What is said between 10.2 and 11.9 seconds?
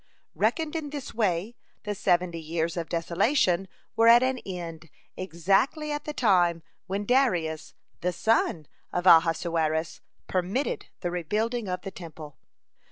permitted the rebuilding of